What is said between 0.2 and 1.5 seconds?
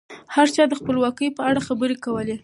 هر چا د خپلواکۍ په